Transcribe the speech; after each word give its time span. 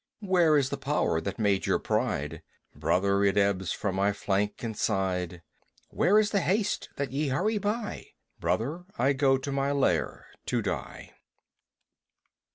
Where 0.21 0.57
is 0.57 0.71
the 0.71 0.79
power 0.81 1.21
that 1.21 1.37
made 1.37 1.67
your 1.67 1.77
pride? 1.77 2.41
Brother, 2.73 3.23
it 3.23 3.37
ebbs 3.37 3.71
from 3.71 3.93
my 3.93 4.13
flank 4.13 4.63
and 4.63 4.75
side. 4.75 5.43
Where 5.89 6.17
is 6.17 6.31
the 6.31 6.41
haste 6.41 6.89
that 6.95 7.11
ye 7.11 7.27
hurry 7.27 7.59
by? 7.59 8.07
Brother, 8.39 8.85
I 8.97 9.13
go 9.13 9.37
to 9.37 9.51
my 9.51 9.71
lair 9.71 10.25
to 10.47 10.63
die. 10.63 11.13